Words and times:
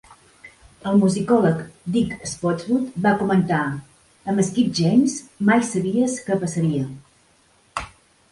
El 0.91 0.95
musicòleg 1.01 1.59
Dick 1.97 2.23
Spottswood 2.29 2.95
va 3.03 3.11
comentar: 3.19 3.59
Amb 4.33 4.43
Skip 4.47 4.71
James, 4.79 5.17
mai 5.51 5.61
sabies 5.69 6.17
que 6.31 6.39
passaria. 6.45 6.89